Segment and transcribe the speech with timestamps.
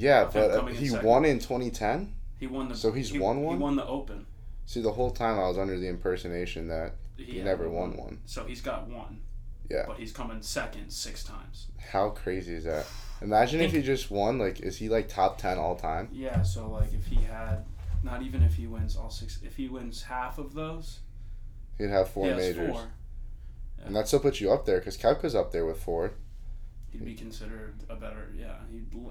[0.00, 2.14] Yeah, but uh, he won in 2010.
[2.38, 2.74] He won the.
[2.74, 3.56] So he's he, won one?
[3.58, 4.26] He won the Open.
[4.66, 8.20] See, the whole time I was under the impersonation that he had never won one.
[8.24, 9.20] So he's got one.
[9.68, 9.84] Yeah.
[9.86, 11.66] But he's coming second six times.
[11.78, 12.86] How crazy is that?
[13.20, 14.38] Imagine if he just won.
[14.38, 16.08] Like, is he like top ten all time?
[16.12, 16.42] Yeah.
[16.42, 17.66] So like, if he had,
[18.02, 21.00] not even if he wins all six, if he wins half of those,
[21.78, 22.88] He'd have four he majors, four.
[23.84, 26.12] and that still puts you up there because Koepka's up there with four.
[26.90, 28.32] He'd be considered a better.
[28.36, 28.56] Yeah.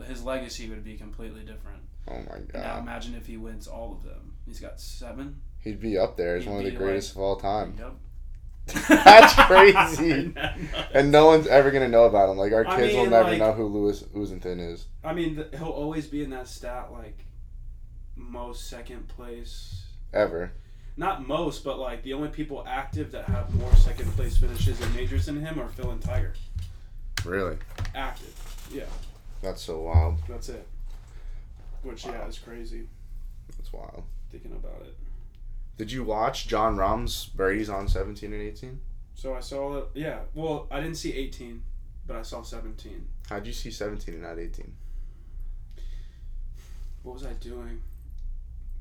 [0.06, 1.82] His legacy would be completely different.
[2.08, 2.54] Oh my god!
[2.64, 4.36] Now imagine if he wins all of them.
[4.46, 5.42] He's got seven.
[5.60, 7.76] he'd be up there as one of the greatest of all time.
[7.78, 7.94] Yep.
[8.90, 10.34] That's crazy.
[10.94, 12.38] And no one's ever gonna know about him.
[12.38, 14.86] Like our I kids will never like- know who Louis Oosthuizen is.
[15.04, 17.26] I mean, th- he'll always be in that stat like
[18.16, 19.86] most second place.
[20.14, 20.52] Ever.
[20.98, 24.94] Not most, but like the only people active that have more second place finishes in
[24.94, 26.34] majors than him are Phil and Tiger.
[27.26, 27.58] Really?
[27.96, 28.68] Active.
[28.72, 28.84] Yeah,
[29.42, 30.18] That's so wild.
[30.28, 30.68] that's it.
[31.82, 32.88] Which yeah is crazy
[33.58, 34.04] That's wild.
[34.32, 34.96] thinking about it.
[35.78, 38.80] Did you watch Jon Rahm's birdies on 17 and 18?
[39.16, 39.86] So I saw it.
[39.94, 40.20] Yeah.
[40.34, 41.62] Well, I didn't see 18,
[42.06, 43.08] but I saw 17.
[43.30, 44.72] How'd you see 17 and not 18?
[47.04, 47.82] What was I doing?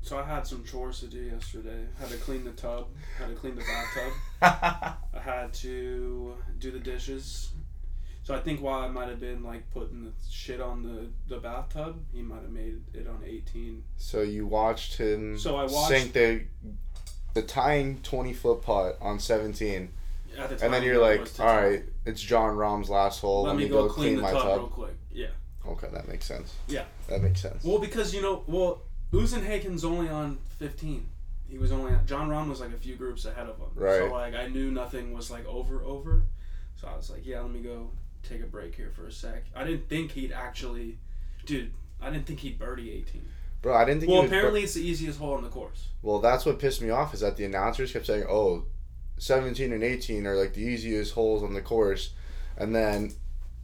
[0.01, 1.85] So I had some chores to do yesterday.
[1.99, 2.87] Had to clean the tub.
[3.17, 4.13] Had to clean the bathtub.
[5.13, 7.51] I had to do the dishes.
[8.29, 11.41] So I think while I might have been like putting the shit on the, the
[11.41, 13.83] bathtub, he might have made it on 18.
[13.97, 16.43] so you watched him So I watched- sink the
[17.33, 19.89] the tying 20 foot putt on 17,
[20.37, 23.45] At the and then you're like, all right, it's Jon Rahm's last hole.
[23.45, 24.57] Let, Let, me go, go clean the my tub, tub.
[24.59, 24.93] real quick.
[25.11, 25.27] Yeah.
[25.67, 26.53] Okay, that makes sense.
[26.67, 26.83] Yeah.
[27.07, 27.63] That makes sense.
[27.63, 31.03] Well, because you know, well, Oosthuizen's only on 15.
[31.49, 33.69] He was only on, Jon Rahm was like a few groups ahead of him.
[33.73, 33.97] Right.
[33.97, 36.21] So like I knew nothing was like over over,
[36.79, 37.89] so I was like, yeah, let me go
[38.23, 39.45] take a break here for a sec.
[39.55, 40.97] I didn't think he'd actually,
[41.45, 41.71] dude.
[42.01, 43.25] I didn't think he'd birdie 18.
[43.61, 45.87] Bro, I didn't think Well, apparently it's the easiest hole on the course.
[46.01, 48.65] Well, that's what pissed me off is that the announcers kept saying, "Oh,
[49.17, 52.13] 17 and 18 are like the easiest holes on the course,"
[52.57, 53.11] and then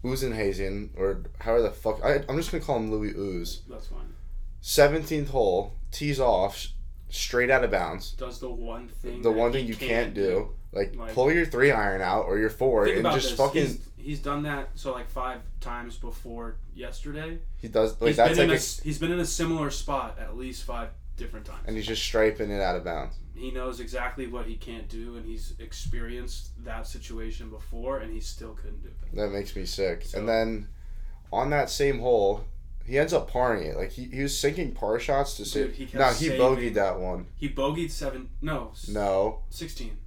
[0.03, 3.61] Oosthuizen or however the fuck I, I'm just gonna call him Louis Ooze.
[3.69, 4.13] That's fine.
[4.61, 6.67] 17th hole tees off
[7.09, 8.11] straight out of bounds.
[8.11, 9.21] Does the one thing.
[9.21, 12.49] The one thing you can't do, like, Like- pull your three iron out or your
[12.49, 13.37] four and just this.
[13.37, 13.61] fucking.
[13.61, 17.39] He's, he's done that so like five times before yesterday.
[17.57, 19.69] he does like he's that's been like, in a, a, he's been in a similar
[19.71, 21.63] spot at least five different times.
[21.65, 23.15] and he's just striping it out of bounds.
[23.35, 28.19] he knows exactly what he can't do, and he's experienced that situation before, and he
[28.19, 29.15] still couldn't do it.
[29.15, 30.03] That makes me sick.
[30.05, 30.67] So- And then
[31.31, 32.45] on that same hole,
[32.85, 33.75] he ends up parring it.
[33.77, 35.73] Like he, he was sinking par shots to Dude, save.
[35.75, 37.27] he No, he saving- bogeyed that one.
[37.35, 38.29] He bogeyed seven.
[38.41, 39.39] No, No.
[39.49, 39.97] sixteen.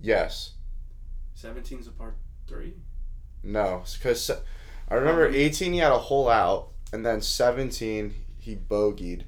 [0.00, 0.52] Yes.
[1.40, 2.16] 17's a part
[2.46, 2.74] three.
[3.44, 3.82] No.
[3.92, 4.30] Because
[4.88, 9.24] I remember Um, 18 he had a hole out, and then 17 he bogeyed.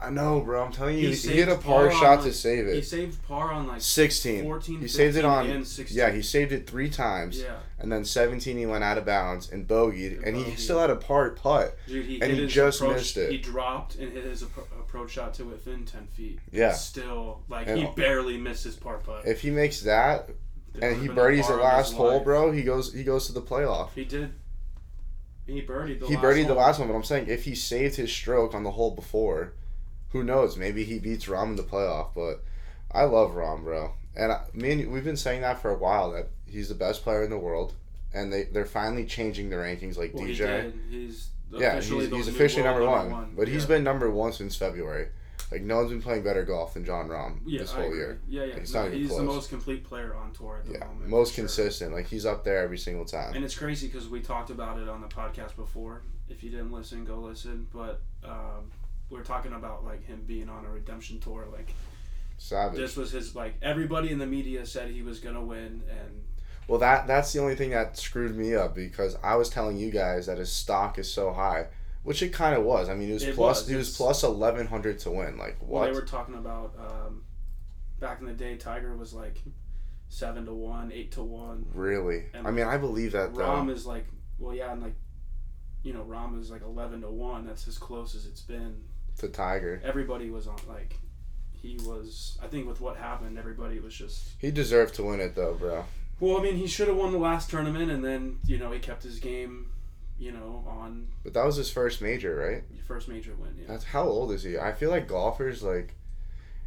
[0.00, 0.64] I know, bro.
[0.64, 2.74] I'm telling you, He he, hit a par par shot like- to save it.
[2.76, 4.42] He saved par on like 16.
[4.42, 5.62] 14, He saved it on.
[5.88, 9.50] Yeah, he saved it three times, Yeah, and then 17 he went out of bounds
[9.50, 10.58] and bogeyed, and he Bogeyed.
[10.58, 11.76] still had a par putt.
[11.86, 13.30] dude, he And he just approach, missed it.
[13.30, 16.38] He dropped and hit his approach shot to within ten feet.
[16.50, 16.72] Yeah.
[16.72, 19.26] Still, like And- he barely missed his par putt.
[19.26, 20.30] If he makes that
[20.80, 22.24] and he birdies the par of his last hole, life.
[22.24, 23.90] bro, he goes he goes to the playoff.
[23.94, 24.32] He did.
[25.46, 27.96] He birdied the he last birdied the last one, but I'm saying if he saved
[27.96, 29.52] his stroke on the hole before,
[30.10, 30.56] who knows?
[30.56, 32.14] Maybe he beats Rahm in the playoff.
[32.14, 32.42] But
[32.90, 36.12] I love Rahm, bro, and I, me and we've been saying that for a while
[36.12, 37.74] that he's the best player in the world,
[38.14, 40.38] and they they're finally changing the rankings like Well, he DJ.
[40.38, 40.74] did.
[40.90, 45.08] He's Yeah, he's, he's officially world number one, but he's been number one since February.
[45.52, 48.20] Like no one's been playing better golf than Jon Rahm yeah, this whole year.
[48.28, 48.58] Yeah, yeah.
[48.58, 51.08] He's No, not even he's the most complete player on tour at the Yeah, moment.
[51.08, 51.42] most for sure.
[51.44, 51.92] consistent.
[51.92, 53.34] Like he's up there every single time.
[53.34, 56.02] And it's crazy because we talked about it on the podcast before.
[56.28, 57.66] If you didn't listen, go listen.
[57.72, 58.70] But um,
[59.10, 61.46] we are talking about like him being on a redemption tour.
[61.52, 61.72] Like
[62.38, 62.78] Savage.
[62.78, 66.24] this was his like everybody in the media said he was gonna win, and
[66.66, 69.90] Well, that that's the only thing that screwed me up because I was telling you
[69.90, 71.66] guys that his stock is so high,
[72.04, 72.88] which it kind of was.
[72.88, 73.68] I mean, it was It plus was.
[73.68, 75.36] he was plus eleven hundred to win.
[75.36, 75.86] Like well, what?
[75.86, 77.24] they were talking about um,
[77.98, 78.56] back in the day.
[78.56, 79.42] Tiger was like
[80.08, 81.66] seven to one, eight to one.
[81.74, 82.26] really?
[82.32, 83.68] And I mean, I believe that though.
[83.68, 84.06] Is like
[84.38, 84.94] well, yeah, and like
[85.82, 87.46] you know, Rahm is like eleven to one.
[87.46, 88.84] That's as close as it's been.
[89.18, 90.98] to Tiger, Everybody was on like.
[91.52, 92.38] He was.
[92.42, 95.86] I think with what happened, everybody was just he deserved to win it though, bro.
[96.20, 98.78] Well, I mean, he should have won the last tournament, and then you know he
[98.78, 99.70] kept his game,
[100.18, 102.62] you know, on But that was his first major, right?
[102.86, 103.56] first major win.
[103.58, 104.58] Yeah, That's how old is he?
[104.58, 105.94] I feel like golfers like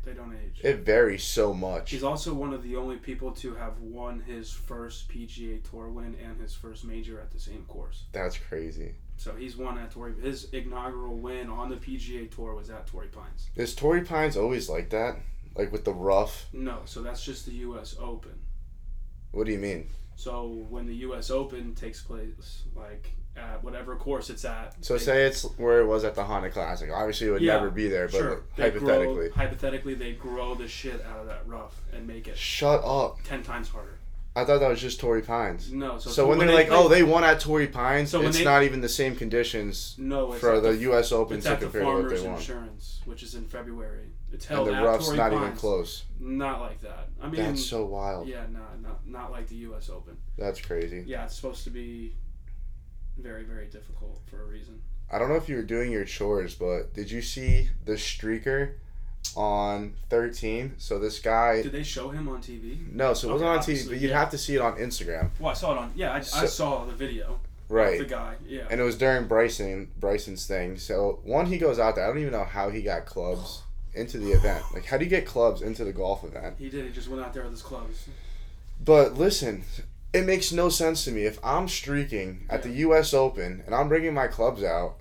[0.03, 0.61] they don't age.
[0.63, 1.91] it varies so much.
[1.91, 6.15] He's also one of the only people to have won his first PGA Tour win
[6.23, 8.03] and his first major at the same course.
[8.13, 8.95] That's crazy.
[9.17, 10.13] So he's won at Torrey.
[10.21, 13.49] His inaugural win on the PGA Tour was at Torrey Pines.
[13.55, 15.17] Is Torrey Pines always like that?
[15.55, 16.45] Like with the rough?
[16.53, 17.95] No, so that's just the U.S.
[17.99, 18.39] Open.
[19.31, 19.89] What do you mean?
[20.15, 21.29] So when the U.S.
[21.31, 24.74] Open takes place, like at whatever course it's at.
[24.84, 26.89] So they- say it's where it was at the Honda Classic.
[26.92, 29.30] Obviously, it would Yeah, never be there, but sure, hypothetically.
[29.30, 33.19] grow, hypothetically, they grow the shit out of that rough and make it Shut up!
[33.24, 34.00] ten times harder.
[34.36, 35.72] I thought that was just Torrey Pines.
[35.74, 38.28] No, so, So, when, they're they like, "Oh, they won at Torrey Pines," So when
[38.28, 41.12] it's they- not even the same conditions no, it's for the, the, U.S.
[41.12, 44.10] Open to compare to what Farmers they won, Insurance, which is in February.
[44.31, 44.68] It's held.
[44.68, 45.42] and the rough's Torrey not Pines.
[45.44, 46.04] even close.
[46.19, 47.07] Not like that.
[47.19, 48.28] I mean, That's so wild.
[48.28, 49.90] yeah, no, not not like the U.S.
[49.90, 50.16] Open.
[50.38, 51.04] That's crazy.
[51.07, 52.13] Yeah, it's supposed to be
[53.18, 54.81] very, very difficult for a reason.
[55.12, 58.74] I don't know if you were doing your chores, but did you see the streaker
[59.36, 60.75] on 13?
[60.78, 61.62] So this guy.
[61.62, 62.92] Did they show him on TV?
[62.92, 64.19] No, so it wasn't on TV, but you'd yeah.
[64.19, 65.30] have to see it on Instagram.
[65.40, 65.92] Well, I saw it on.
[65.96, 67.40] Yeah, I, I saw the video.
[67.69, 68.00] Right.
[68.00, 68.36] The guy.
[68.48, 68.64] Yeah.
[68.69, 70.78] and it was during Bryson Bryson's thing.
[70.78, 72.06] So one, he goes out there.
[72.06, 74.64] I don't even know how he got clubs into the event.
[74.74, 76.56] Like, how do you get clubs into the golf event?
[76.60, 76.86] He did.
[76.86, 78.08] He just went out there with his clubs.
[78.84, 79.64] But listen,
[80.13, 83.13] it makes no sense to me if I'm streaking at the U.S.
[83.13, 84.95] Open and I'm bringing my clubs out.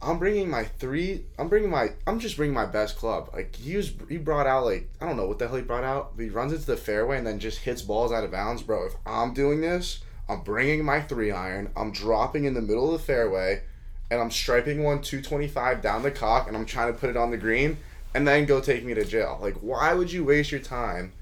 [0.00, 1.24] I'm bringing my three.
[1.38, 1.90] I'm bringing my.
[2.06, 3.30] I'm just bringing my best club.
[3.32, 3.92] Like he was.
[4.08, 6.16] He brought out like I don't know what the hell he brought out.
[6.16, 8.86] But he runs into the fairway and then just hits balls out of bounds, bro.
[8.86, 11.70] If I'm doing this, I'm bringing my three iron.
[11.76, 13.62] I'm dropping in the middle of the fairway,
[14.10, 17.30] and I'm striping one 225 down the cock, and I'm trying to put it on
[17.30, 17.78] the green,
[18.14, 19.38] and then go take me to jail.
[19.40, 21.12] Like why would you waste your time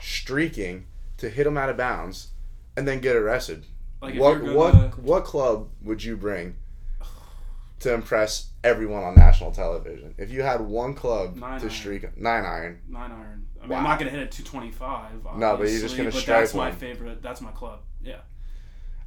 [0.00, 0.86] streaking
[1.18, 2.28] to hit him out of bounds,
[2.76, 3.66] and then get arrested?
[4.00, 6.56] Like what what gonna- what club would you bring
[7.80, 10.14] to impress everyone on national television?
[10.18, 11.70] If you had one club Nine to iron.
[11.70, 13.46] streak nine iron, Nine iron.
[13.58, 13.76] I mean, Wow.
[13.78, 15.38] I'm not gonna hit it 225.
[15.38, 17.22] No, but you're just gonna but That's my favorite.
[17.22, 17.80] That's my club.
[18.02, 18.20] Yeah.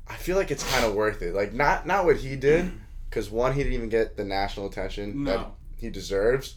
[0.08, 1.34] I feel like it's kind of worth it.
[1.34, 2.78] Like not not what he did, mm.
[3.10, 6.56] because one he didn't even get the national attention that he deserves.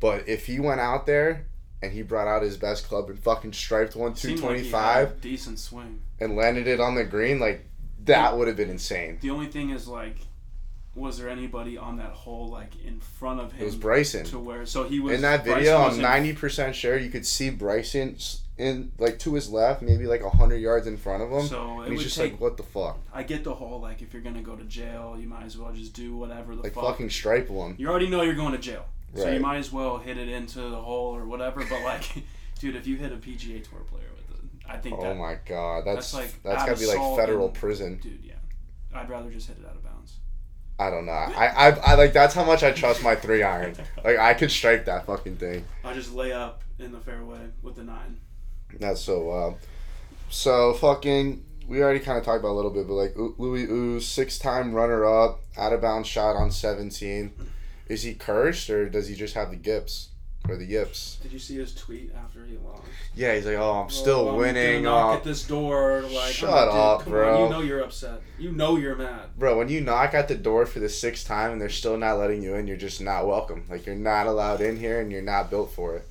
[0.00, 1.46] But if he went out there
[1.84, 4.40] and he brought out his best club and fucking striped one two twenty five.
[4.40, 6.00] Like twenty he five had a decent swing.
[6.20, 7.66] and landed it on the green, like
[8.04, 9.18] that would have been insane.
[9.20, 10.16] The only thing is like,
[10.94, 13.62] was there anybody on that hole like in front of him?
[13.62, 14.24] It was Bryson.
[14.26, 17.50] to where so he was in that video, I'm ninety percent sure you could see
[17.50, 18.16] Bryson
[18.56, 21.42] in like to his left, maybe like hundred yards in front of him.
[21.48, 22.32] So it and he's would just take.
[22.32, 25.16] like, "What the fuck?" I get the whole like if you're gonna go to jail,
[25.18, 26.84] you might as well just do whatever the Like fuck.
[26.84, 27.74] fucking stripe one.
[27.78, 30.60] You already know you're going to jail, so you might as well hit it into
[30.60, 31.64] the hole or whatever.
[31.68, 32.24] But like,
[32.58, 35.36] dude, if you hit a PGA Tour player with it, I think Oh that, my
[35.46, 37.98] god, that's that's that's, like out gotta be like federal and- prison.
[38.02, 38.34] dude, yeah,
[38.94, 40.16] I'd rather just hit it out of bounds.
[40.78, 41.12] I don't know.
[41.12, 43.76] I, I I like that's how much I trust my three iron.
[44.04, 45.64] Like I could strike that fucking thing.
[45.84, 48.18] I just lay up in the fairway with the nine.
[48.80, 49.54] That's so wild.
[50.30, 51.44] So fucking.
[51.68, 54.74] We already kind of talked about a little bit, but like Louis Ooze, six time
[54.74, 57.32] runner up, out of bounds shot on seventeen.
[57.88, 60.08] Is he cursed or does he just have the gips
[60.48, 61.16] or the yips?
[61.22, 62.82] Did you see his tweet after he lost?
[63.14, 64.82] Yeah, he's like, oh, I'm still I'm winning.
[64.84, 66.02] knock uh, at this door.
[66.02, 67.34] Like, Shut like, up, bro.
[67.36, 68.20] On, you know you're upset.
[68.38, 69.36] You know you're mad.
[69.38, 72.18] Bro, when you knock at the door for the sixth time and they're still not
[72.18, 73.64] letting you in, you're just not welcome.
[73.70, 76.06] Like you're not allowed in here and you're not built for it.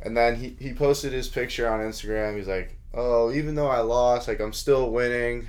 [0.00, 2.36] And then he, he posted his picture on Instagram.
[2.36, 5.46] He's like, Oh, even though I lost, like I'm still winning.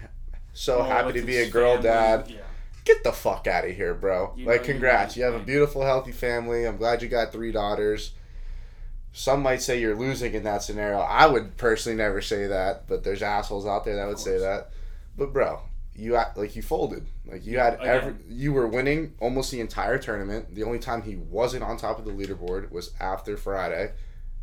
[0.54, 1.90] So Oh, happy to be a girl family.
[1.90, 2.26] dad.
[2.30, 2.40] Yeah.
[2.90, 4.34] Get the fuck out of here, bro.
[4.36, 5.16] You like you congrats.
[5.16, 6.66] You have a beautiful, healthy family.
[6.66, 8.14] I'm glad you got three daughters.
[9.14, 10.98] Some might say you're losing in that scenario.
[10.98, 14.72] I would personally never say that, but there's assholes out there that would say that.
[15.16, 15.60] But bro,
[15.96, 17.06] you act like you folded.
[17.28, 17.88] Like you had Again.
[17.88, 20.56] every you were winning almost the entire tournament.
[20.56, 23.92] The only time he wasn't on top of the leaderboard was after Friday.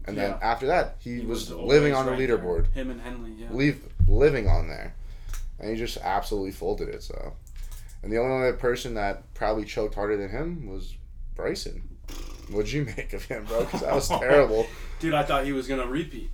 [0.05, 0.49] And then Yeah.
[0.49, 2.38] after that, he, He was, always living on the right there.
[2.38, 2.73] leaderboard.
[2.75, 3.33] Him and Henley.
[3.33, 3.49] Yeah.
[3.50, 4.95] Leave living on there.
[5.59, 7.33] And he just absolutely folded it, so
[8.03, 10.95] and the only other person that probably choked harder than him was
[11.35, 11.83] Bryson.
[12.50, 13.61] What'd you make of him, bro?
[13.65, 14.67] Because that was terrible,
[15.00, 16.31] Dude, I thought he was gonna repeat.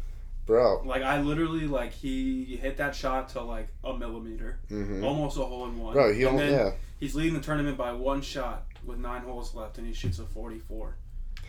[0.46, 0.82] bro.
[0.84, 5.42] Like I literally like he hit that shot to like a millimeter, hmm almost a
[5.44, 5.94] hole in one.
[5.94, 6.72] Bro, he and only then yeah.
[7.00, 10.24] he's leading the tournament by one shot with nine holes left, and he shoots a
[10.24, 10.96] forty-four.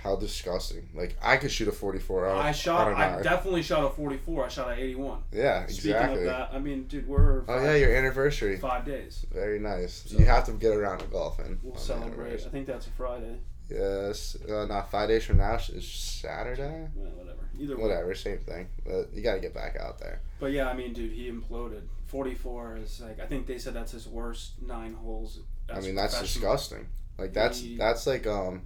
[0.04, 0.90] How disgusting!
[0.94, 2.28] Like I could shoot a forty-four.
[2.30, 2.94] I shot.
[2.94, 4.44] I definitely shot a forty-four.
[4.46, 5.22] I shot a eighty-one.
[5.32, 6.20] yeah, Speaking exactly.
[6.20, 8.58] of that, I mean, dude, we're Oh five, yeah, your anniversary.
[8.58, 9.26] five days.
[9.32, 10.04] Very nice.
[10.08, 11.58] So- you have to get around to golfing.
[11.64, 12.46] We'll celebrate.
[12.46, 13.38] I think that's a Friday.
[13.70, 14.36] Yes.
[14.48, 16.90] Uh, not five days from now is Saturday.
[16.98, 17.40] Yeah, whatever.
[17.58, 17.84] Either way.
[17.84, 18.68] Whatever, same thing.
[18.86, 20.22] But you got to get back out there.
[20.40, 21.84] But yeah, I mean, dude, he imploded.
[22.08, 25.40] Forty-four is like I think they said that's his worst nine holes.
[25.74, 26.88] I mean, that's disgusting.
[27.18, 28.64] Like that's He- that's like um,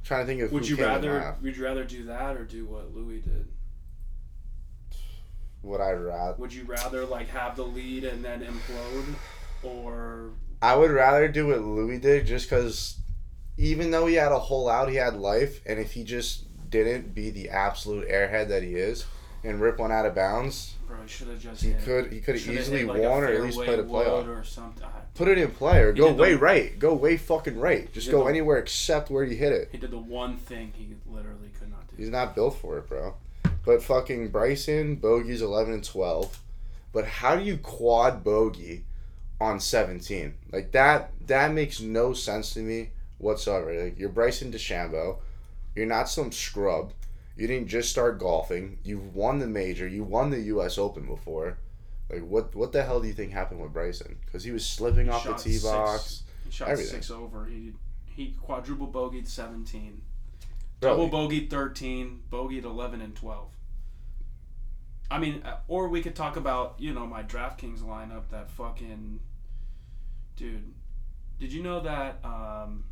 [0.00, 1.36] I'm trying to think of Would you rather?
[1.42, 3.46] Would you rather do that or do what Louis did?
[5.62, 6.34] Would I rather?
[6.38, 9.14] Would you rather like have the lead and then implode,
[9.62, 10.30] or
[10.62, 12.98] I would rather do what Louis did just because
[13.58, 15.60] even though he had a hole out, he had life.
[15.66, 19.04] And if he just didn't be the absolute airhead that he is
[19.44, 20.74] and rip one out of bounds,
[21.10, 23.56] should have just he hit- could he could have easily like, won or at least
[23.58, 24.26] played a playoff.
[24.28, 24.86] or something.
[25.14, 26.78] Put it in play or He go did the- way right.
[26.78, 27.92] Go way fucking right.
[27.92, 29.68] Just go the- anywhere except where you hit it.
[29.72, 31.96] He did the one thing he literally could not do.
[31.96, 33.14] He's not built for it, bro.
[33.64, 36.38] But fucking Bryson, bogey's 11 and 12.
[36.92, 38.84] But how do you quad bogey
[39.40, 40.34] on 17?
[40.52, 43.84] Like that that makes no sense to me whatsoever.
[43.84, 45.18] Like you're Bryson DeChambeau.
[45.76, 46.92] You're not some scrub.
[47.40, 48.78] You didn't just start golfing.
[48.84, 49.88] You've won the major.
[49.88, 51.56] You won the US Open before.
[52.10, 54.18] Like what what the hell do you think happened with Bryson?
[54.30, 55.64] Cuz he was slipping He off the tee six.
[55.64, 56.22] box.
[56.44, 56.96] He shot Everything.
[56.96, 57.46] six over.
[57.46, 57.72] He
[58.14, 60.02] he quadruple bogeyed 17.
[60.80, 62.24] Bro, Double bogeyed 13.
[62.30, 63.48] Bogeyed 11 and 12.
[65.10, 69.20] I mean, uh, or we could talk about, you know, my DraftKings lineup that fucking.
[70.36, 70.74] Dude,
[71.38, 72.22] did you know that.
[72.22, 72.84] Um,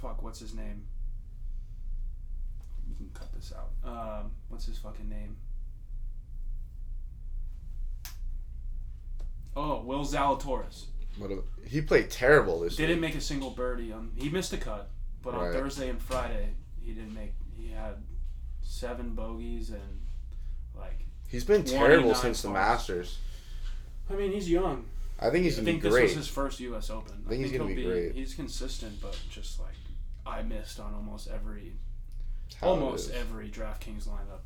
[0.00, 0.86] fuck, what's his name?
[2.88, 3.70] You can cut this out.
[4.20, 5.36] Um, what's his fucking name?
[9.56, 10.86] Oh, Will Zalatoris.
[11.18, 13.00] what a- he played terrible this Didn't week.
[13.00, 13.92] make a single birdie.
[13.92, 14.90] On he missed a cut,
[15.22, 17.32] but on Thursday and Friday he didn't make.
[17.56, 17.96] He had
[18.62, 20.00] seven bogeys and
[20.74, 21.00] like.
[21.28, 22.50] He's been terrible since the.
[22.50, 23.18] Masters.
[24.10, 24.86] I mean, he's young.
[25.20, 26.02] I think he's I think be this great.
[26.04, 26.90] was his first U.S.
[26.90, 27.22] Open.
[27.26, 28.14] I think he's gonna he'll be great.
[28.14, 29.74] He's consistent, but just like
[30.26, 31.91] I missed on almost every, That's how it
[32.60, 34.40] almost every DraftKings lineup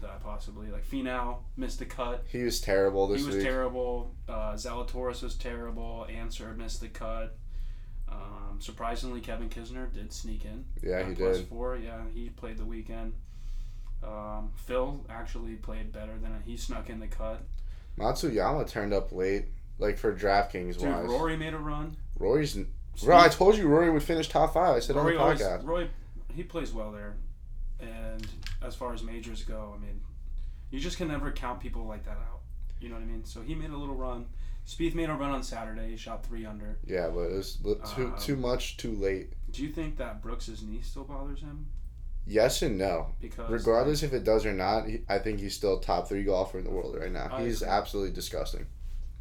[0.00, 0.88] that I possibly like.
[0.88, 2.24] Finau missed the cut.
[2.28, 3.20] He was terrible this week.
[3.20, 3.44] he was week.
[3.44, 4.14] terrible.
[4.28, 6.06] Uh, Zalatoris was terrible.
[6.08, 7.36] Answer missed the cut.
[8.10, 10.64] Um, surprisingly, Kevin Kisner did sneak in.
[10.82, 11.48] yeah, he plus did.
[11.48, 13.12] Four, yeah, he played the weekend.
[14.02, 17.42] Um, Phil actually played better than he snuck in the cut.
[17.98, 19.46] Matsuyama turned up late,
[19.78, 21.06] like for DraftKings Dude, wise.
[21.06, 21.96] Rory made a run.
[22.18, 22.56] Rory's.
[23.10, 24.76] I told you Rory would finish top five.
[24.76, 25.66] I said Rory on the always, podcast.
[25.66, 25.88] Roy,
[26.34, 27.16] he plays well there,
[27.80, 28.26] and
[28.62, 30.00] as far as majors go, I mean,
[30.70, 32.40] you just can never count people like that out.
[32.80, 33.24] You know what I mean?
[33.24, 34.26] So he made a little run.
[34.66, 35.90] Spieth made a run on Saturday.
[35.90, 36.78] He shot three under.
[36.86, 39.32] Yeah, but it was too Um, too much, too late.
[39.50, 41.66] Do you think that Brooks's knee still bothers him?
[42.26, 43.14] Yes and no.
[43.20, 46.58] Because Regardless if it does or not, he, I think he's still top three golfer
[46.58, 47.28] in the world right now.
[47.32, 47.72] I He's agree.
[47.72, 48.66] absolutely disgusting.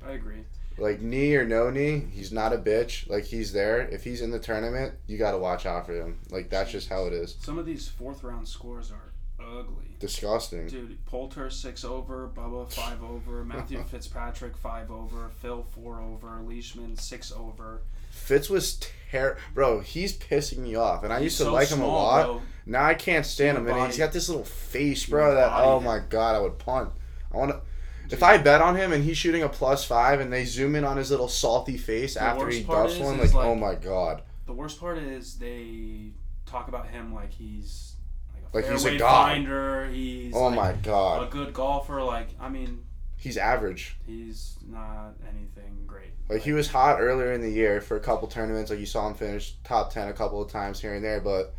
[0.06, 0.44] I agree.
[0.78, 3.10] Like knee or no knee, he's not a bitch.
[3.10, 3.82] Like he's there.
[3.82, 6.20] If he's in the tournament, you got to watch out for him.
[6.30, 7.36] Like that's just how it is.
[7.42, 9.96] Some of these fourth round scores are ugly.
[10.00, 10.68] Disgusting.
[10.68, 16.96] Dude, Poulter six over, Bubba five over, Matthew Fitzpatrick five over, Phil four over, Leishman
[16.98, 17.82] six over.
[18.12, 18.80] Fitz was
[19.12, 19.80] ter- bro.
[19.80, 22.26] He's pissing me off, and I He's used to so like him a lot.
[22.26, 22.42] bro.
[22.66, 25.36] Now I can't stand him, and he's got this little face, Human bro.
[25.36, 26.90] That oh my god, I would punt.
[27.34, 27.62] I want to.
[28.12, 30.84] If I bet on him and he's shooting a plus five, and they zoom in
[30.84, 34.22] on his little salty face The after he duffs one, like, like- oh my god,
[34.46, 36.12] The worst part is they
[36.46, 37.96] talk about him like he's
[38.34, 39.28] like a Like he's a god.
[39.28, 39.88] finder.
[39.90, 42.02] He's oh like my a good golfer.
[42.02, 42.86] Like I mean,
[43.18, 43.98] he's average.
[44.06, 46.12] he's not anything great.
[46.30, 48.70] Like he was hot earlier in the year for a couple tournaments.
[48.72, 51.54] Like you saw him finish top ten a couple of times here and there, but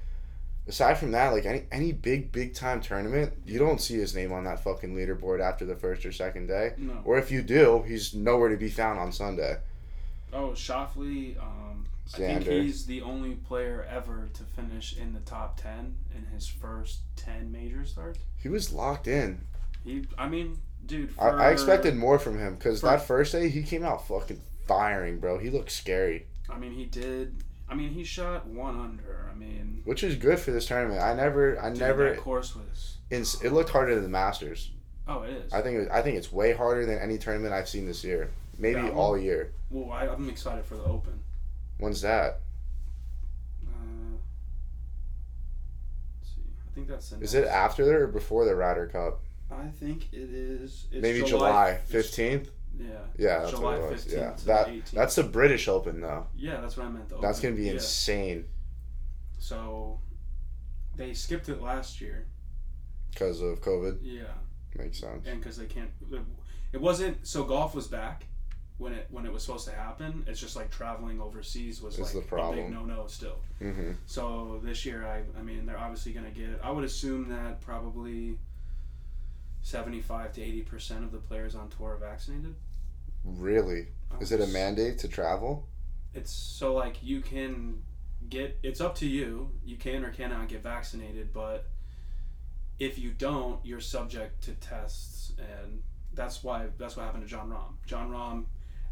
[0.69, 4.33] aside from that, like any any big big time tournament, you don't see his name
[4.33, 6.75] on that fucking leaderboard after the first or second day.
[6.77, 7.01] No.
[7.05, 9.57] Or if you do, he's nowhere to be found on Sunday.
[10.33, 11.41] Oh, Schauffele.
[11.41, 16.25] Um, I think he's the only player ever to finish in the top ten in
[16.33, 18.19] his first ten major starts.
[18.37, 19.47] He was locked in.
[19.85, 21.11] He, I mean, dude.
[21.19, 24.41] I, For, I expected more from him because that first day he came out fucking
[24.67, 25.39] firing, bro.
[25.39, 27.43] He looked scary, I mean, he did.
[27.71, 29.29] I mean, he shot one under.
[29.31, 31.01] I mean, which is good for this tournament.
[31.01, 32.11] I never, I dude, never.
[32.11, 32.97] That course was.
[33.11, 34.71] It looked harder than the Masters.
[35.07, 35.53] Oh, it is.
[35.53, 35.77] I think.
[35.77, 38.31] It was, I think it's way harder than any tournament I've seen this year.
[38.59, 38.93] Maybe one?
[38.93, 39.53] all year.
[39.71, 41.21] well, I, I'm excited for the Open.
[41.79, 42.41] When's that?
[43.67, 44.17] Uh,
[46.21, 46.43] let's see.
[46.43, 49.21] I think that's Is it after or before the Ryder Cup?
[49.51, 50.87] I think it is.
[50.91, 52.51] It's Maybe July July fifteenth.
[52.78, 52.87] Yeah.
[53.16, 54.04] Yeah, that's July what it was.
[54.04, 54.90] 15th Yeah, to the that 18th.
[54.92, 56.26] that's the British Open though.
[56.37, 57.08] Yeah, that's what I meant.
[57.08, 57.50] The That's Open.
[57.50, 57.73] gonna be Yeah.
[57.73, 58.44] insane
[59.38, 60.00] So,
[60.97, 62.26] they skipped it last year.
[63.11, 63.99] because of COVID.
[64.02, 64.25] Yeah,
[64.76, 65.26] Makes sense.
[65.26, 65.90] and because they can't.
[66.73, 68.26] It wasn't so golf was back
[68.76, 70.25] when it when it was supposed to happen.
[70.28, 72.70] It's just like traveling overseas was Is like the a big problem.
[72.73, 73.38] no no still.
[73.58, 76.61] hmm So this year, I I mean, they're obviously gonna get.
[76.62, 78.38] I would assume that probably.
[79.61, 82.54] 75 to 80 percent of the players on tour are vaccinated.
[83.25, 83.89] Really?
[84.21, 85.69] Is it a mandate to travel?
[86.15, 87.83] It's so like you can
[88.29, 89.51] get it's up to you.
[89.65, 91.67] You can or cannot get vaccinated, but
[92.79, 95.83] if you don't, you're subject to tests and
[96.15, 97.75] that's why that's what happened to Jon Rahm.
[97.87, 98.45] Jon Rahm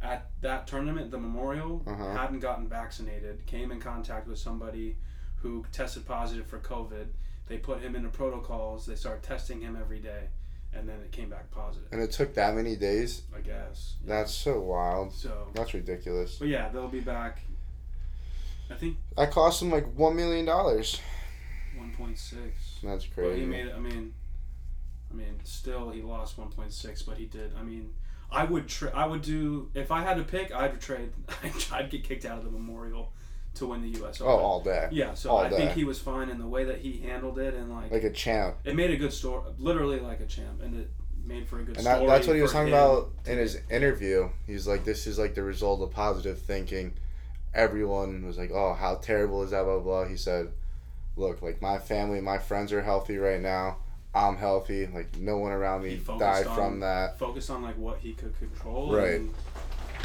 [0.02, 2.12] at that tournament, the Memorial, Uh-huh.
[2.14, 4.96] hadn't gotten vaccinated, came in contact with somebody
[5.36, 7.06] who tested positive for COVID.
[7.46, 8.86] They put him into protocols.
[8.86, 10.28] They started testing him every day,
[10.74, 11.88] and then it came back positive.
[11.92, 13.22] And it took that many days.
[13.36, 13.94] I guess.
[14.04, 15.12] That's so wild.
[15.12, 16.36] So, That's ridiculous.
[16.36, 17.40] but yeah, they'll be back.
[18.70, 21.00] I think That cost him like one million dollars.
[21.76, 22.78] one point six.
[22.82, 23.30] That's crazy.
[23.30, 23.74] But he made it.
[23.76, 24.12] I mean,
[25.10, 27.52] I mean, still he lost one point six, but he did.
[27.58, 27.92] I mean,
[28.30, 30.52] I would tra- I would do if I had to pick.
[30.52, 31.12] I'd trade.
[31.72, 33.12] I'd get kicked out of the Memorial
[33.56, 34.20] to win the U.S.
[34.20, 34.34] Oh, Open.
[34.34, 34.88] oh, all day.
[34.92, 35.14] yeah.
[35.14, 37.70] So all I think he was fine in the way that he handled it, and
[37.70, 38.56] like, Like a champ.
[38.64, 39.42] it made a good story.
[39.58, 40.90] Literally like a champ, and it
[41.24, 44.28] made for a good And that, that's what he was talking about in his interview.
[44.46, 46.94] He's like, this is like the result of positive thinking.
[47.54, 50.04] Everyone was like, oh, how terrible is that, blah, blah, blah.
[50.06, 50.52] He said,
[51.16, 53.78] look, like my family, my friends are healthy right now.
[54.14, 54.86] I'm healthy.
[54.86, 57.18] Like no one around me died on- from that.
[57.18, 59.14] Focused on like what he could control, Right.
[59.20, 59.34] And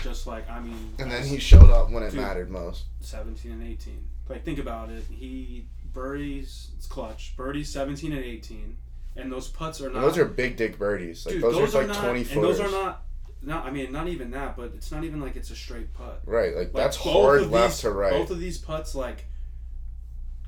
[0.02, 2.86] just like I mean, And then he showed up when it mattered most.
[3.02, 4.04] 17 and 18.
[4.30, 5.04] Like, think about it.
[5.10, 7.34] He birdies, it's clutch.
[7.36, 8.78] Birdies 17 and 18.
[9.18, 10.02] And those putts are not.
[10.02, 11.26] those are big dick birdies.
[11.26, 13.04] Like dude, those, are like not, 20 And those are not.
[13.44, 16.22] Not, I mean, not even that, but it's not even like it's a straight putt.
[16.26, 18.12] right, like, Like, that's hard left these- to right.
[18.12, 19.26] Both of these putts, like,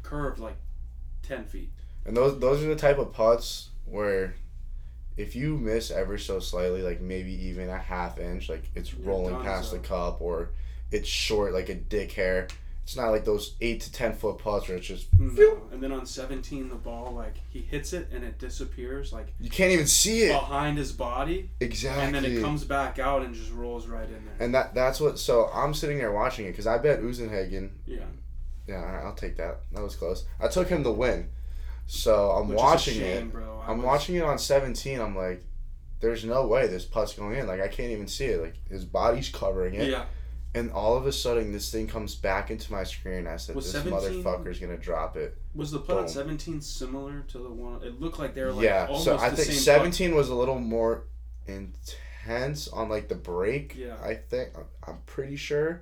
[0.03, 0.57] curved like
[1.23, 1.71] 10 feet.
[2.05, 4.35] And those those are the type of putts where
[5.17, 9.07] if you miss ever so slightly, like maybe even a half inch, like it's You're
[9.07, 9.77] rolling past so.
[9.77, 10.49] the cup or
[10.91, 12.47] it's short like a dick hair.
[12.83, 15.61] It's not like those eight to ten foot putts where it's just No.
[15.71, 19.49] And then on 17, the ball, like, he hits it and it disappears, like, you
[19.49, 20.33] can't even see it.
[20.33, 21.49] behind his body.
[21.61, 22.03] Exactly.
[22.03, 24.35] And then it comes back out and just rolls right in there.
[24.41, 25.17] and that that's what.
[25.17, 27.69] So I'm sitting there watching it because I bet Oosthuizen.
[27.85, 27.99] Yeah.
[28.67, 29.61] Yeah, I'll take that.
[29.71, 30.25] That was close.
[30.41, 31.29] I took him to win.
[31.85, 33.31] So I'm Which watching shame, it.
[33.33, 33.63] Bro.
[33.65, 34.99] I I'm was- watching it on 17.
[34.99, 35.43] I'm like,
[35.99, 37.47] there's no way this putt's going in.
[37.47, 38.41] Like I can't even see it.
[38.41, 39.89] Like his body's covering it.
[39.89, 40.05] Yeah.
[40.55, 43.25] And all of a sudden, this thing comes back into my screen.
[43.25, 46.03] I said, Was "This 17 motherfucker's gonna drop it." Was the putt Boom.
[46.05, 47.81] at 17 similar to the one?
[47.81, 48.85] It looked like they were like yeah.
[48.87, 51.05] almost So I think same 17 was a little more
[51.47, 53.75] intense on like the break.
[53.75, 53.95] Yeah.
[54.03, 54.49] I think
[54.87, 55.81] I'm pretty sure.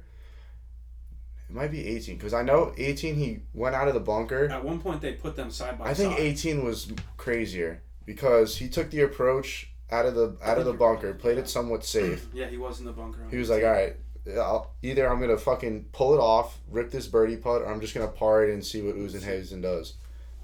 [1.51, 4.45] It might be 18 because I know 18 he went out of the bunker.
[4.45, 5.91] At one point, they put them side by side.
[5.91, 6.21] I think side.
[6.21, 11.13] 18 was crazier because he took the approach out of the out of the bunker,
[11.13, 12.25] played it somewhat safe.
[12.33, 13.27] Yeah, he was in the bunker.
[13.29, 13.97] He was like, "All right,
[14.37, 17.93] I'll, either I'm gonna fucking pull it off, rip this birdie putt, or I'm just
[17.93, 19.95] gonna par it and see what Oosthuizen does."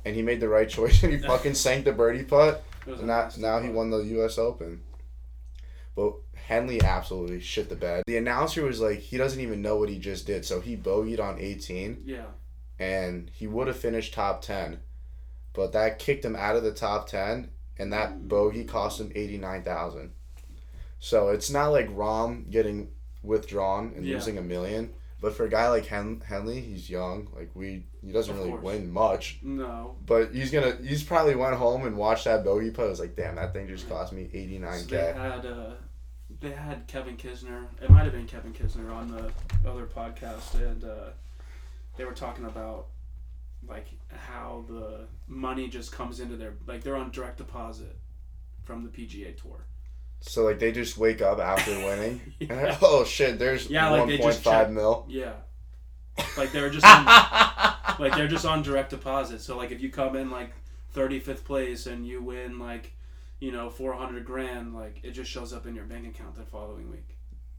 [0.04, 3.00] And he made the right choice, and he fucking sank the birdie putt, It was
[3.00, 4.38] a and that, now he won the U.S.
[4.38, 4.82] Open.
[5.96, 8.04] But Henley absolutely shit the bed.
[8.08, 11.19] The announcer was like, he doesn't even know what he just did, so he bogeyed
[11.19, 12.26] on 18 Yeah,
[12.80, 14.80] and he would have finished top 10
[15.54, 20.12] but that kicked him out of the top 10 and that bogey cost him 89000
[21.00, 22.89] so it's not like Rahm getting
[23.23, 24.15] withdrawn and Yeah.
[24.15, 28.12] losing a million but for a guy like Hen- henley he's young like we he
[28.12, 28.63] doesn't Of really course.
[28.63, 29.95] win much no.
[30.06, 33.36] but he's gonna he's probably went home and watched that bogey putt was like damn
[33.36, 35.71] that thing just cost me 89k they had uh,
[36.39, 37.65] they had Kevin Kisner.
[37.82, 39.32] It might have been Kevin Kisner on the
[39.69, 41.10] other podcast, and uh,
[41.97, 42.88] they were talking about
[43.67, 47.97] like how the money just comes into their like they're on direct deposit
[48.63, 49.65] from the PGA Tour.
[50.21, 52.78] so like they just wake up after winning and Yeah.
[52.82, 55.34] oh shit there's Yeah, like just 1.5 check- mil Yeah,
[56.38, 57.06] like they're just on,
[58.00, 59.41] like they're just on direct deposit.
[59.41, 60.52] So like if you come in like
[60.91, 62.93] thirty fifth place and you win like
[63.39, 66.43] you know four hundred grand, like it just shows up in your bank account the
[66.43, 67.17] following week.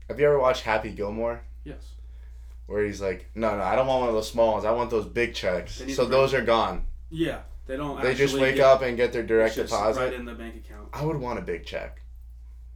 [0.09, 1.93] have you ever watched happy gilmore Yes.
[2.67, 4.65] where he's like, no, no, I don't want one of those small ones.
[4.65, 5.83] I want those big checks.
[5.95, 6.87] So those are gone.
[7.11, 8.01] Yeah, they don't.
[8.03, 10.01] They just wake up and get their direct deposit.
[10.01, 10.89] right in the bank account.
[10.93, 12.03] I would want a big check.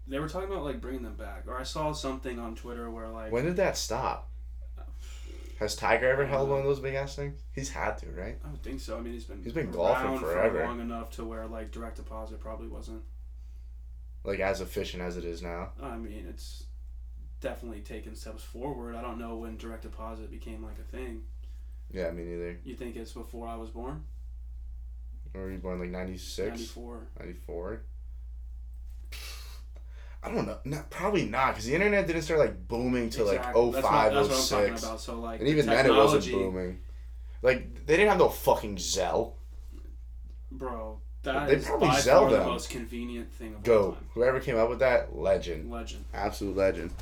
[0.07, 3.09] They were talking about like bringing them back, or I saw something on Twitter where
[3.09, 4.29] like When did that stop?
[5.63, 7.41] Has Tiger ever held Uh, one of those big ass things?
[7.53, 8.37] He's had to, right?
[8.45, 8.99] I would think so.
[8.99, 10.59] I mean, he's been He's been golfing forever.
[10.59, 13.03] for long enough to where like direct deposit probably wasn't.
[14.25, 15.71] Like as efficient as it is now.
[15.81, 16.65] I mean, it's
[17.41, 18.97] definitely taken steps forward.
[18.97, 21.23] I don't know when direct deposit became like a thing.
[21.93, 22.59] Yeah, me neither.
[22.65, 24.03] You think it's before I was born?
[25.35, 26.49] Or were you born like 96?
[26.59, 27.07] 94.
[27.21, 27.83] 94?
[30.23, 30.59] I don't know.
[30.65, 33.61] Not, probably not, because the internet didn't start like booming till Exactly.
[33.61, 35.01] like That's 05, what, that's what I'm talking oh oh about.
[35.01, 36.79] So like, And the even then it wasn't booming.
[37.43, 39.33] Like, they didn't have no fucking Zelle.
[40.53, 43.97] Bro, that They is probably by far the most convenient thing of all Go.
[44.15, 45.71] Whoever came up with that, legend.
[45.71, 46.05] Legend.
[46.15, 46.93] absolute legend.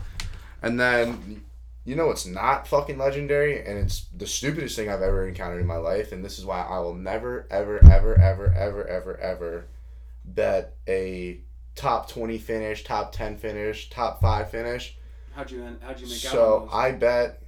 [0.62, 1.42] And then
[1.85, 5.66] you know what's not fucking legendary, and it's the stupidest thing I've ever encountered in
[5.66, 9.66] my life, and this is why I will never, ever, ever, ever, ever, ever, ever
[10.24, 11.40] bet a
[11.81, 14.97] top twenty finish, top ten finish, top five finish
[15.35, 16.33] How'd you how'd you make out?
[16.33, 16.69] So?
[16.73, 17.43] I bet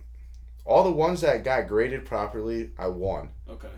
[0.65, 3.31] all the ones that got graded properly, I won.
[3.49, 3.69] okay.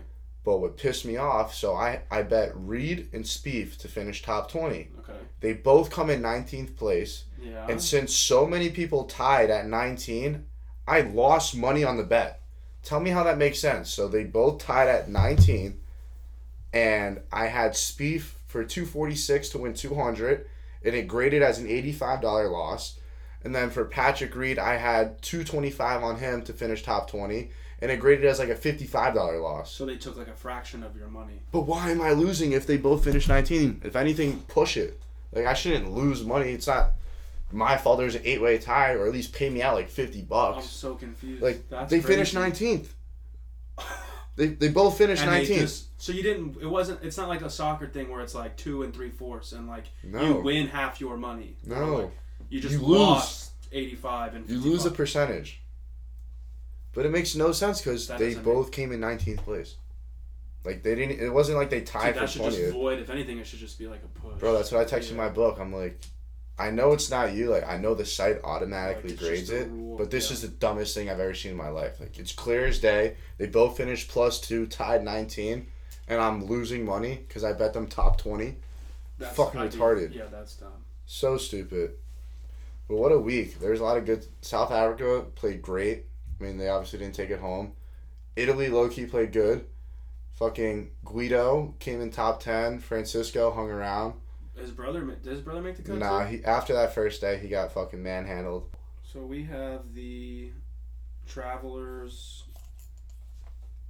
[0.43, 4.51] But what pissed me off, so I, I bet Reed and Spieth to finish top
[4.51, 4.89] 20.
[4.99, 5.17] Okay.
[5.41, 7.23] They both come in 19th place.
[7.41, 7.65] Yeah.
[7.67, 10.45] And since so many people tied at 19,
[10.87, 12.41] I lost money on the bet.
[12.83, 13.89] Tell me how that makes sense.
[13.89, 15.79] So they both tied at 19,
[16.71, 20.47] and I had Spieth for 246 to win 200,
[20.85, 22.97] and it graded as an $85 loss.
[23.43, 27.49] And then for Patrick Reed, I had 225 on him to finish top 20,
[27.81, 29.73] and it graded as like a $55 loss.
[29.73, 31.41] so they took like a fraction of your money.
[31.51, 33.81] But why am I losing if they both finish 19?
[33.83, 35.01] If anything, push it.
[35.33, 36.51] Like I shouldn't lose money.
[36.51, 36.93] It's not
[37.51, 37.99] my fault.
[37.99, 40.63] There's an eight way tie, or at least pay me out like 50 bucks.
[40.63, 41.43] I'm so confused.
[41.43, 42.87] Like That's they finished crazy.
[44.35, 44.37] 19th.
[44.37, 45.59] They, they both finished And 19th.
[45.59, 46.57] just- so you didn't.
[46.61, 47.03] It wasn't.
[47.03, 49.85] It's not like a soccer thing where it's like two and three fourths, and like
[50.03, 50.23] No.
[50.37, 51.55] you win half your money.
[51.65, 51.95] No.
[51.95, 52.11] like,
[52.49, 52.99] you just You lose.
[52.99, 55.61] lost eighty five and You 50 lose a percentage.
[56.93, 59.75] But it makes no sense because they both came in 19th place.
[60.63, 61.19] Like they didn't.
[61.19, 62.99] It wasn't like they tied See, tied that for should just void.
[62.99, 64.39] If anything, it should just be like a push.
[64.39, 65.17] Bro, that's what I texted Yeah.
[65.17, 65.57] my book.
[65.59, 65.99] I'm like,
[66.57, 67.49] I know it's not you.
[67.49, 70.33] Like, I know the site automatically Like, grades it, but this yeah.
[70.35, 71.99] is the dumbest thing I've ever seen in my life.
[71.99, 73.17] Like, it's clear as day.
[73.37, 75.67] They both finished plus two, tied 19,
[76.07, 78.55] and I'm losing money because I bet them top 20.
[79.17, 80.15] That's fucking I do- retarded.
[80.15, 80.71] Yeah, that's dumb.
[81.05, 81.91] So stupid.
[82.87, 83.59] But what a week.
[83.59, 84.25] There's a lot of good.
[84.41, 86.05] South Africa played great.
[86.39, 87.73] I mean, they obviously didn't take it home.
[88.35, 89.65] Italy low key played good.
[90.35, 92.79] Fucking Guido came in top 10.
[92.79, 94.15] Francesco hung around.
[94.55, 95.01] His brother.
[95.01, 95.97] Did his brother make the cut?
[95.97, 96.37] Nah, too?
[96.37, 98.69] he after that first day, he got fucking manhandled.
[99.11, 100.51] So we have the
[101.27, 102.43] Travelers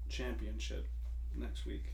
[0.09, 0.87] Championship
[1.35, 1.93] next week.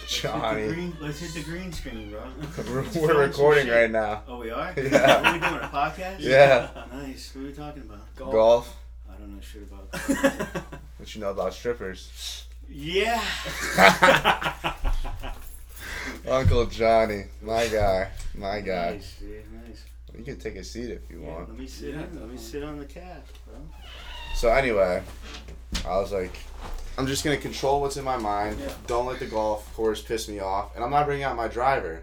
[0.00, 0.66] Let's hit the Johnny.
[0.68, 2.20] green, let's hit the green screen, bro.
[2.72, 4.22] We're, we're recording right now.
[4.28, 4.72] Oh, we are?
[4.76, 4.92] Yeah.
[5.22, 5.54] What are we doing?
[5.54, 6.16] A podcast?
[6.20, 6.68] Yeah.
[6.92, 7.34] Nice.
[7.34, 8.14] What are we talking about?
[8.16, 8.74] Golf.
[9.10, 10.62] I don't know shit about that.
[10.98, 12.44] What you know about strippers?
[12.68, 13.22] yeah.
[16.28, 18.92] Uncle Johnny, my guy, my guy.
[18.94, 19.44] Nice, dude.
[19.66, 19.84] Nice.
[20.16, 21.48] You can take a seat if you Yeah, want.
[21.50, 22.00] let me sit Yeah.
[22.14, 23.56] Let me sit on the couch, bro.
[24.36, 25.02] So anyway,
[25.86, 26.38] I was like,
[26.98, 28.58] I'm just gonna control what's in my mind.
[28.60, 28.70] Yeah.
[28.86, 32.02] Don't let the golf course piss me off, and I'm not bringing out my driver.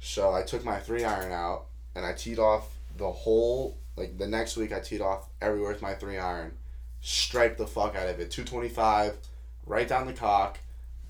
[0.00, 3.76] So I took my three iron out and I teed off the whole.
[3.96, 6.52] Like the next week, I teed off everywhere with my three iron,
[7.02, 8.30] striped the fuck out of it.
[8.30, 9.18] Two twenty five,
[9.66, 10.58] right down the cock,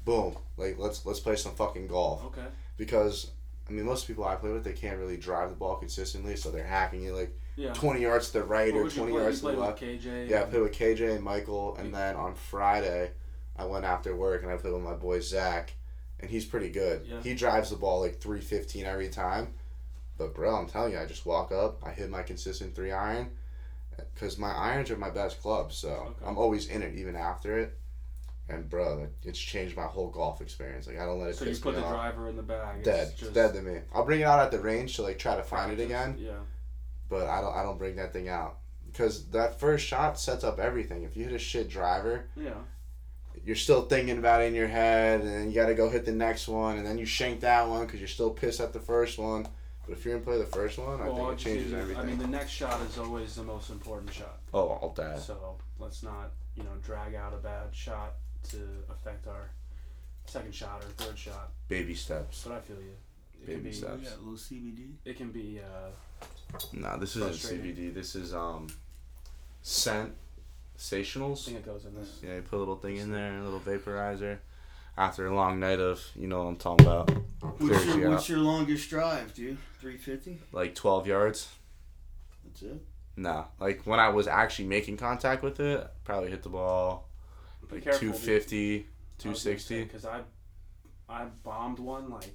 [0.04, 0.36] boom.
[0.56, 2.46] Like let's let's play some fucking golf okay.
[2.76, 3.30] because.
[3.66, 6.50] I mean, most people I play with, they can't really drive the ball consistently, so
[6.50, 7.72] they're hacking it like Yeah.
[7.72, 9.20] 20 yards to the right or 20 play?
[9.22, 9.80] yards to the left.
[9.80, 10.28] KJ.
[10.28, 13.12] Yeah, I played with KJ and Michael, and then on Friday,
[13.56, 15.72] I went after work and I played with my boy Zach,
[16.20, 17.06] and he's pretty good.
[17.06, 17.20] Yeah.
[17.22, 19.54] He drives the ball like three fifteen every time,
[20.18, 23.30] but bro, I'm telling you, I just walk up, I hit my consistent three iron,
[24.14, 26.24] because my irons are my best clubs, so Okay.
[26.26, 27.78] I'm always in it even after it,
[28.48, 30.88] and bro, it's changed my whole golf experience.
[30.88, 31.92] Like I don't let it So you put the off.
[31.92, 32.78] driver in the bag.
[32.78, 33.78] It's Dead, just dead to me.
[33.94, 36.32] I'll bring it out at the range to like try to find it again Yeah.
[37.14, 38.58] But I don't I don't bring that thing out
[38.90, 41.04] because that first shot sets up everything.
[41.04, 42.54] If you hit a shit driver, Yeah.
[43.44, 46.04] you're still thinking about it in your head, and then you got to go hit
[46.04, 48.80] the next one, and then you shank that one because you're still pissed at the
[48.80, 49.46] first one.
[49.86, 52.02] But if you're gonna play the first one, I Well, think it changes need- everything.
[52.02, 54.38] I mean, the next shot is always the most important shot.
[54.52, 55.20] oh, all that.
[55.20, 58.14] So let's not, you know, drag out a bad shot
[58.50, 58.58] to
[58.90, 59.50] affect our
[60.26, 61.52] second shot or third shot.
[61.68, 62.44] Baby steps.
[62.44, 62.96] But I feel you.
[63.44, 63.72] It Baby can be.
[63.72, 63.98] steps.
[63.98, 64.92] We got a little CBD.
[65.04, 65.60] It can be.
[65.60, 65.90] Uh,
[66.72, 67.92] Nah, this isn't CBD.
[67.92, 68.68] This is um,
[69.62, 70.12] scent
[70.76, 72.20] I think it goes in this.
[72.22, 74.38] Yeah, you put a little thing in there, a little vaporizer.
[74.96, 78.10] After a long night of, you know what I'm talking about, What's Clears you your,
[78.10, 79.58] what's your longest drive, dude?
[79.80, 80.40] 350?
[80.52, 81.48] like 12 yards.
[82.44, 82.82] That's it?
[83.16, 87.08] No, like when I was actually making contact with it, probably hit the ball
[87.68, 88.86] Be like careful, 250,
[89.18, 89.84] 260.
[89.84, 90.20] Because I,
[91.08, 92.34] I bombed one like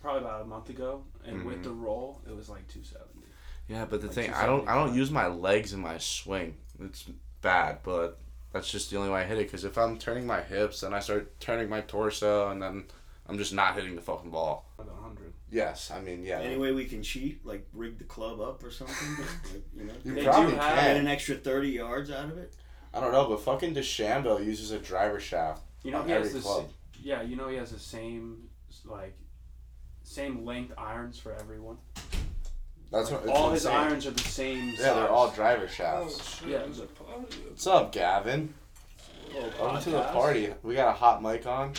[0.00, 1.64] probably about a month ago, and with Mhm.
[1.64, 3.26] the roll, it was like 270.
[3.68, 6.56] Yeah, but the Like thing I don't I don't use my legs in my swing.
[6.80, 7.04] It's
[7.40, 8.18] bad, but
[8.52, 9.46] that's just the only way I hit it.
[9.46, 12.84] Because if I'm turning my hips, then I start turning my torso, and then
[13.28, 14.66] I'm just not hitting the fucking ball.
[14.78, 15.32] About 100.
[15.52, 16.40] Yes, I mean yeah.
[16.40, 17.44] Any way we can cheat?
[17.46, 18.96] Like rig the club up or something?
[19.52, 19.94] like, you know?
[20.04, 20.96] You They probably do have- Get can.
[20.96, 22.54] an extra 30 yards out of it?
[22.92, 26.26] I don't know, but fucking DeChambeau uses a driver shaft You know on he has
[26.26, 26.66] every the club.
[26.66, 28.48] sa- yeah, you know he has the same
[28.84, 29.16] like
[30.10, 31.76] same length irons for everyone.
[32.90, 33.78] That's Like, what it's all his insane.
[33.78, 34.68] irons are the same.
[34.70, 36.38] Yeah, they're all driver Oh, shafts.
[36.40, 36.48] shit.
[36.48, 36.56] Yeah.
[36.58, 37.36] A party.
[37.48, 38.52] What's up, Gavin?
[39.32, 40.52] Little Welcome to the party.
[40.64, 41.72] We got a hot mic on.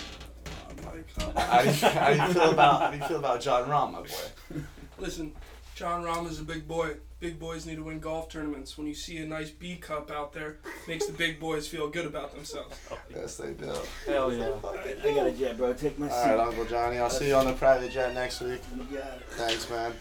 [0.69, 3.41] I'm like, How do you, how do you feel about how do you feel about
[3.41, 4.61] Jon Rahm, my boy?
[4.97, 5.33] Listen,
[5.75, 6.95] Jon Rahm is a big boy.
[7.21, 8.79] Big boys need to win golf tournaments.
[8.79, 10.57] When you see a nice B cup out there,
[10.87, 12.75] makes the big boys feel good about themselves.
[13.15, 13.71] Yes, they do.
[14.07, 14.49] Hell yeah.
[14.63, 15.71] I got a jet, bro.
[15.73, 16.31] Take my All seat.
[16.31, 16.97] right, Uncle Johnny.
[16.97, 18.59] I'll see you on the private jet next week.
[18.91, 19.01] You.
[19.33, 19.93] Thanks, man.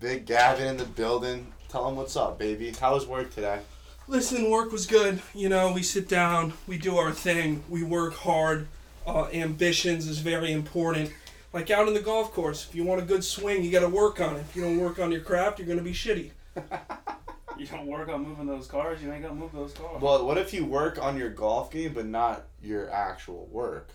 [0.00, 1.46] Big Gavin in the building.
[1.68, 2.72] Tell him what's up, baby.
[2.72, 3.60] How was work today?
[4.08, 5.22] Listen, work was good.
[5.36, 8.66] You know, we sit down, we do our thing, we work hard.
[9.06, 11.12] Uh, ambitions is very important.
[11.52, 13.88] Like out in the golf course, if you want a good swing, you got to
[13.88, 14.40] work on it.
[14.40, 16.30] If you don't work on your craft, you're gonna be shitty.
[17.58, 20.00] You don't work on moving those cars, you ain't gonna move those cars.
[20.00, 23.90] Well, what if you work on your golf game but not your actual work?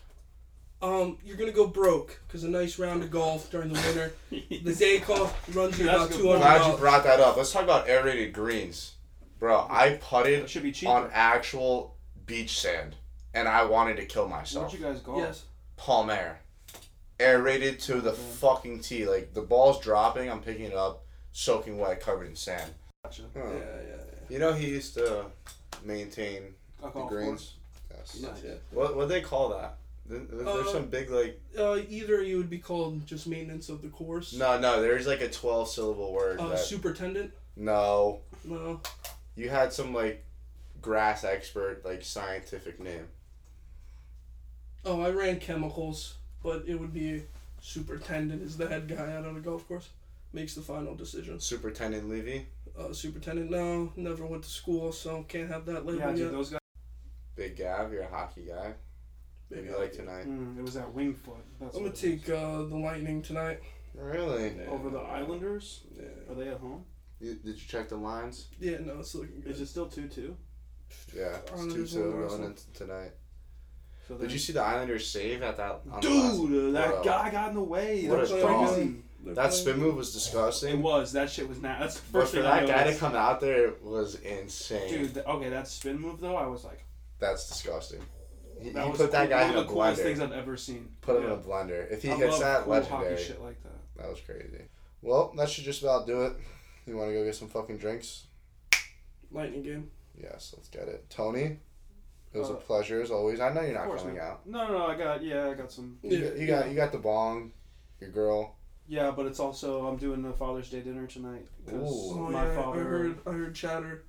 [0.81, 4.13] Um, you're gonna go broke because a nice round of golf during the winter.
[4.63, 7.37] The day golf runs you That's about good two hundred Glad you brought that up.
[7.37, 8.95] Let's talk about aerated greens.
[9.39, 10.91] Bro, I putted It should be cheaper.
[10.91, 12.95] on actual beach sand
[13.33, 14.71] and I wanted to kill myself.
[14.71, 15.17] Where'd you guys go?
[15.19, 15.43] Yes.
[15.77, 16.39] Palm-Aire.
[17.19, 18.21] Aerated to the Okay.
[18.39, 19.07] fucking tee.
[19.07, 22.73] Like the ball's dropping, I'm picking it up, soaking wet, covered in sand.
[23.03, 23.23] Gotcha.
[23.35, 23.95] Yeah, yeah, yeah.
[24.29, 25.25] You know he used to
[25.83, 27.53] maintain A the greens.
[27.91, 28.19] Yes.
[28.21, 28.43] Nice.
[28.43, 28.53] Yeah.
[28.71, 29.75] What what they call that?
[30.05, 33.81] There- There's Uh, some big like Uh, either you would be called just maintenance of
[33.81, 34.33] the course.
[34.33, 34.81] no no.
[34.81, 36.39] There's like a twelve syllable word.
[36.39, 37.31] Uh, that, superintendent.
[37.55, 38.81] no, No.
[39.35, 40.25] you had some like
[40.81, 43.07] grass expert like scientific name.
[44.85, 47.23] Oh, I ran chemicals, but it would be
[47.61, 49.89] superintendent is the head guy out on the golf course.
[50.33, 51.39] Makes the final decision.
[51.39, 56.07] Superintendent Levy, Uh, superintendent, no, never went to school, so can't have that label Yeah,
[56.09, 56.15] yet.
[56.17, 56.59] dude, those guys.
[57.35, 58.73] Big Gav, you're a hockey guy.
[59.51, 60.27] Maybe Maybe like tonight.
[60.27, 61.35] Mm, it was that wing foot.
[61.59, 63.59] That's I'm gonna take uh, the Lightning tonight.
[63.93, 64.45] Really?
[64.45, 64.67] is.
[64.69, 65.81] over the Islanders.
[65.95, 66.31] Yeah.
[66.31, 66.83] Are they at home?
[67.19, 68.47] You, did you check the lines?
[68.59, 69.51] Yeah, no, it's looking good.
[69.51, 70.35] Is it still two two?
[71.15, 73.11] Yeah, it's two Islanders two won going into tonight.
[74.07, 75.81] So Did you see the Islanders save at that?
[75.91, 77.03] on the last- Dude, that Bro.
[77.03, 78.05] guy got in the way.
[78.07, 78.73] What That's a They're dog.
[78.75, 78.95] crazy.
[79.25, 80.73] That spin move was disgusting.
[80.73, 81.13] It was.
[81.13, 81.79] That shit was not.
[81.79, 82.99] That's the But first for thing I that guy to noticed.
[82.99, 84.89] come out there it was insane.
[84.89, 86.83] Dude, th- okay, that spin move though, I was like,
[87.19, 88.01] That's disgusting.
[88.61, 90.03] He, that he was put that guy one in of a the coolest blender.
[90.03, 90.89] things I've ever seen.
[90.99, 91.89] Put him in a blender.
[91.89, 93.11] If he I hits love that, cool legendary.
[93.11, 93.71] hockey shit like that.
[93.97, 94.63] That was crazy.
[95.01, 96.33] Well, that should just about do it.
[96.85, 98.25] You want to go get some fucking drinks?
[99.31, 99.89] Lightning game.
[100.21, 101.09] Yes, let's get it.
[101.09, 101.59] Tony,
[102.33, 103.39] it was a Uh, pleasure as always.
[103.39, 104.23] I know you're not coming not.
[104.23, 104.47] out.
[104.47, 104.85] No, no, no.
[104.87, 105.97] I got yeah, I got some.
[106.03, 106.71] You, Yeah, got, you got yeah.
[106.71, 107.51] you got the bong,
[107.99, 108.55] your girl.
[108.87, 111.81] Yeah, but it's also I'm doing the Father's Day dinner tonight because
[112.13, 112.81] Oh my yeah, father.
[112.81, 113.19] I heard.
[113.27, 114.03] I heard chatter,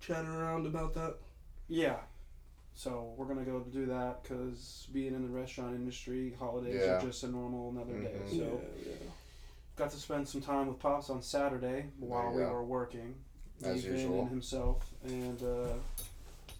[0.00, 1.14] chatter around about that.
[1.68, 1.96] Yeah.
[2.74, 6.98] So we're gonna go do that because being in the restaurant industry, holidays Yeah.
[6.98, 8.14] are just a normal another day.
[8.26, 8.30] Mhm.
[8.30, 9.10] So yeah, yeah.
[9.76, 12.52] got to spend some time with pops on Saturday while you we go.
[12.52, 13.14] were working.
[13.64, 14.20] As Ethan usual.
[14.20, 15.72] and himself and uh,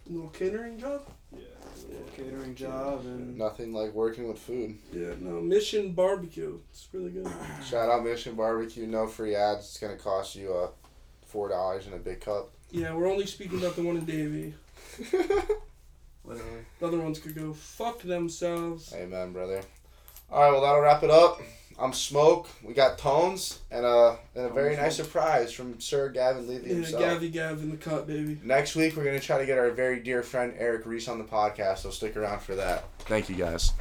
[0.07, 1.01] Little catering job.
[1.31, 4.77] yeah, a little catering job and Nothing like working with food.
[4.91, 6.59] Yeah, no Mission Barbecue.
[6.71, 7.27] It's really good.
[7.63, 8.87] Shout out Mission Barbecue.
[8.87, 9.65] No free ads.
[9.65, 10.69] It's gonna cost you uh
[11.25, 12.49] four dollars in a big cup.
[12.71, 14.53] Yeah, we're only speaking about the one in Davie.
[16.23, 16.65] literally.
[16.79, 18.93] The other ones could go fuck themselves.
[18.95, 19.61] Amen, brother.
[20.31, 21.39] All right, well that'll wrap it up.
[21.79, 22.49] I'm Smoke.
[22.61, 26.75] We got Tones and a and a very nice surprise from Sir Gavin Levy Yeah,
[26.75, 27.01] himself.
[27.03, 28.37] Gavy Gav in the cut, baby.
[28.43, 31.23] Next week we're gonna try to get our very dear friend Eric Reese on the
[31.23, 32.83] podcast, so stick around for that.
[32.99, 33.71] Thank you guys.